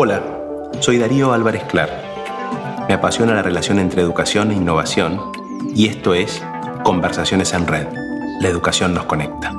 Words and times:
Hola, 0.00 0.22
soy 0.78 0.96
Darío 0.96 1.32
Álvarez 1.32 1.64
Clar. 1.64 1.90
Me 2.86 2.94
apasiona 2.94 3.34
la 3.34 3.42
relación 3.42 3.80
entre 3.80 4.00
educación 4.00 4.52
e 4.52 4.54
innovación 4.54 5.20
y 5.74 5.88
esto 5.88 6.14
es 6.14 6.40
Conversaciones 6.84 7.52
en 7.52 7.66
Red. 7.66 7.88
La 8.40 8.46
educación 8.46 8.94
nos 8.94 9.06
conecta. 9.06 9.52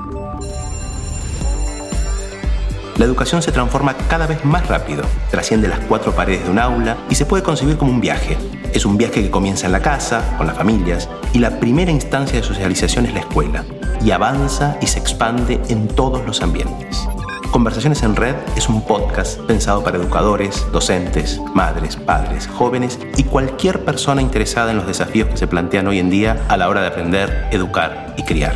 La 2.95 3.03
educación 3.03 3.41
se 3.41 3.51
transforma 3.51 3.97
cada 4.07 4.27
vez 4.27 4.45
más 4.45 4.65
rápido, 4.69 5.03
trasciende 5.29 5.67
las 5.67 5.81
cuatro 5.81 6.13
paredes 6.13 6.45
de 6.45 6.51
un 6.51 6.59
aula 6.59 6.95
y 7.09 7.15
se 7.15 7.25
puede 7.25 7.43
concebir 7.43 7.75
como 7.75 7.91
un 7.91 7.99
viaje. 7.99 8.37
Es 8.73 8.85
un 8.85 8.95
viaje 8.95 9.21
que 9.21 9.29
comienza 9.29 9.65
en 9.65 9.73
la 9.73 9.81
casa, 9.81 10.37
con 10.37 10.47
las 10.47 10.55
familias, 10.55 11.09
y 11.33 11.39
la 11.39 11.59
primera 11.59 11.91
instancia 11.91 12.39
de 12.39 12.47
socialización 12.47 13.05
es 13.07 13.13
la 13.13 13.19
escuela, 13.19 13.65
y 14.01 14.11
avanza 14.11 14.77
y 14.81 14.87
se 14.87 14.99
expande 14.99 15.59
en 15.67 15.89
todos 15.89 16.25
los 16.25 16.41
ambientes. 16.41 17.08
Conversaciones 17.51 18.03
en 18.03 18.15
Red 18.15 18.35
es 18.55 18.69
un 18.69 18.85
podcast 18.85 19.39
pensado 19.41 19.83
para 19.83 19.97
educadores, 19.97 20.67
docentes, 20.71 21.41
madres, 21.55 21.95
padres, 21.95 22.47
jóvenes 22.47 22.99
y 23.17 23.23
cualquier 23.23 23.83
persona 23.83 24.21
interesada 24.21 24.69
en 24.69 24.77
los 24.77 24.85
desafíos 24.85 25.29
que 25.29 25.37
se 25.37 25.47
plantean 25.47 25.87
hoy 25.87 25.97
en 25.97 26.11
día 26.11 26.45
a 26.47 26.57
la 26.57 26.69
hora 26.69 26.81
de 26.81 26.87
aprender, 26.87 27.47
educar 27.51 28.13
y 28.17 28.23
criar. 28.23 28.53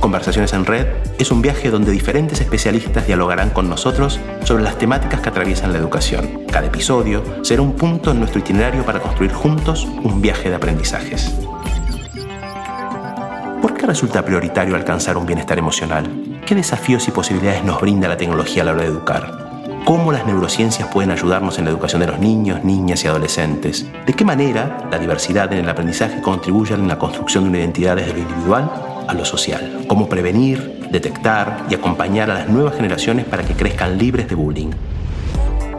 Conversaciones 0.00 0.54
en 0.54 0.64
Red 0.64 0.86
es 1.18 1.30
un 1.30 1.42
viaje 1.42 1.70
donde 1.70 1.92
diferentes 1.92 2.40
especialistas 2.40 3.06
dialogarán 3.06 3.50
con 3.50 3.68
nosotros 3.68 4.20
sobre 4.44 4.62
las 4.62 4.78
temáticas 4.78 5.20
que 5.20 5.28
atraviesan 5.28 5.72
la 5.72 5.78
educación. 5.78 6.44
Cada 6.50 6.68
episodio 6.68 7.22
será 7.42 7.60
un 7.60 7.74
punto 7.74 8.10
en 8.10 8.20
nuestro 8.20 8.40
itinerario 8.40 8.86
para 8.86 9.00
construir 9.00 9.34
juntos 9.34 9.84
un 9.84 10.22
viaje 10.22 10.48
de 10.48 10.56
aprendizajes. 10.56 11.30
¿Por 13.60 13.74
qué 13.74 13.86
resulta 13.86 14.24
prioritario 14.24 14.76
alcanzar 14.76 15.18
un 15.18 15.26
bienestar 15.26 15.58
emocional? 15.58 16.25
¿Qué 16.46 16.54
desafíos 16.54 17.08
y 17.08 17.10
posibilidades 17.10 17.64
nos 17.64 17.80
brinda 17.80 18.06
la 18.06 18.16
tecnología 18.16 18.62
a 18.62 18.66
la 18.66 18.70
hora 18.70 18.82
de 18.82 18.88
educar? 18.88 19.82
¿Cómo 19.84 20.12
las 20.12 20.26
neurociencias 20.26 20.88
pueden 20.92 21.10
ayudarnos 21.10 21.58
en 21.58 21.64
la 21.64 21.72
educación 21.72 22.02
de 22.02 22.06
los 22.06 22.20
niños, 22.20 22.62
niñas 22.62 23.02
y 23.02 23.08
adolescentes? 23.08 23.84
¿De 24.06 24.12
qué 24.12 24.24
manera 24.24 24.86
la 24.88 24.96
diversidad 24.96 25.52
en 25.52 25.58
el 25.64 25.68
aprendizaje 25.68 26.22
contribuye 26.22 26.72
en 26.72 26.86
la 26.86 27.00
construcción 27.00 27.42
de 27.42 27.50
una 27.50 27.58
identidad 27.58 27.96
desde 27.96 28.12
lo 28.12 28.20
individual 28.20 28.70
a 29.08 29.12
lo 29.12 29.24
social? 29.24 29.86
¿Cómo 29.88 30.08
prevenir, 30.08 30.86
detectar 30.92 31.66
y 31.68 31.74
acompañar 31.74 32.30
a 32.30 32.34
las 32.34 32.48
nuevas 32.48 32.76
generaciones 32.76 33.24
para 33.24 33.42
que 33.42 33.54
crezcan 33.54 33.98
libres 33.98 34.28
de 34.28 34.36
bullying? 34.36 34.70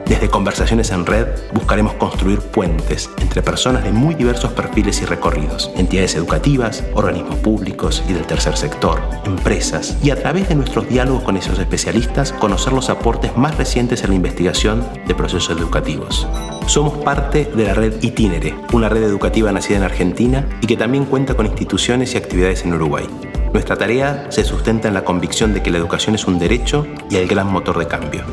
Desde 0.08 0.30
Conversaciones 0.30 0.92
en 0.92 1.06
Red 1.06 1.28
buscaremos 1.54 1.94
construir 1.96 2.40
puentes 2.40 3.10
entre 3.20 3.42
personas 3.42 3.84
de 3.84 3.92
muy 3.92 4.16
diversos 4.16 4.54
perfiles 4.54 5.02
y 5.02 5.06
recorridos, 5.06 5.70
entidades 5.76 6.16
educativas, 6.16 6.86
organismos 6.94 7.36
públicos 7.40 8.02
y 8.08 8.14
del 8.14 8.26
tercer 8.26 8.56
sector, 8.56 9.02
empresas, 9.26 9.98
y 10.02 10.12
a 10.12 10.16
través 10.16 10.48
de 10.48 10.56
nuestros 10.56 10.88
diálogos 10.88 11.24
con 11.24 11.36
esos 11.36 11.60
especialistas 11.60 12.32
conocer 12.32 12.72
los 12.72 12.90
aportes 12.90 13.36
más 13.36 13.58
recientes 13.58 14.02
en 14.04 14.12
la 14.12 14.16
investigación 14.16 14.88
de 15.06 15.14
procesos 15.14 15.58
educativos. 15.58 16.26
Somos 16.68 17.04
parte 17.04 17.44
de 17.44 17.66
la 17.66 17.74
red 17.74 18.02
Itinere, 18.02 18.56
una 18.72 18.88
red 18.88 19.04
educativa 19.04 19.52
nacida 19.52 19.78
en 19.78 19.84
Argentina 19.84 20.48
y 20.62 20.68
que 20.68 20.78
también 20.78 21.04
cuenta 21.04 21.34
con 21.34 21.48
instituciones 21.48 22.14
y 22.14 22.18
actividades 22.18 22.64
en 22.64 22.74
Uruguay. 22.74 23.06
Nuestra 23.52 23.76
tarea 23.76 24.28
se 24.30 24.46
sustenta 24.46 24.88
en 24.88 24.94
la 24.94 25.04
convicción 25.04 25.54
de 25.54 25.62
que 25.62 25.72
la 25.72 25.78
educación 25.78 26.16
es 26.16 26.28
un 26.28 26.40
derecho 26.40 26.88
y 27.10 27.18
el 27.18 27.28
gran 27.28 27.52
motor 27.52 27.78
de 27.78 27.88
cambio. 27.88 28.24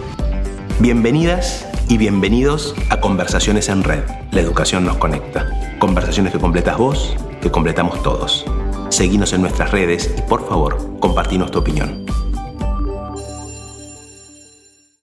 Bienvenidas 0.81 1.69
y 1.89 1.99
bienvenidos 1.99 2.75
a 2.91 3.01
Conversaciones 3.01 3.69
en 3.69 3.85
Red. 3.85 4.03
La 4.33 4.41
educación 4.41 4.85
nos 4.85 4.97
conecta. 4.97 5.49
Conversaciones 5.79 6.33
que 6.33 6.41
completas 6.41 6.77
vos, 6.77 7.17
que 7.41 7.51
completamos 7.51 8.03
todos. 8.03 8.45
Seguinos 8.89 9.33
en 9.33 9.43
nuestras 9.43 9.71
redes 9.71 10.13
y 10.19 10.23
por 10.23 10.49
favor, 10.49 10.99
compartinos 10.99 11.53
tu 11.53 11.61
opinión. 11.61 12.04